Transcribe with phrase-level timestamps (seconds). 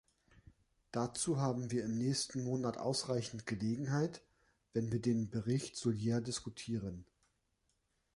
[0.91, 4.23] Dazu haben wir im nächsten Monat aureichend Gelegenheit,
[4.73, 7.05] wenn wir den Bericht Soulier diskutieren.